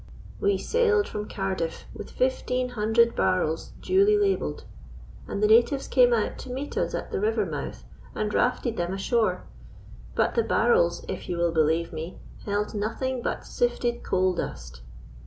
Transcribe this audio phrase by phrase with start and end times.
[0.39, 4.63] We sailed from Cardiff with fifteen hundred barrels duly labelled,
[5.27, 7.83] and the natives came out to meet us at the river mouth
[8.15, 9.43] and rafted them ashore;
[10.15, 12.17] but the barrels, if you will believe me,
[12.47, 14.81] held nothing but sifted coal dust.